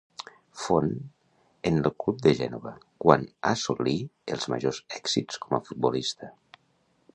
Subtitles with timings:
[0.59, 0.87] Fon
[1.71, 2.73] en el club de Gènova
[3.05, 3.95] quan assolí
[4.37, 6.35] els majors èxits com a futbolista.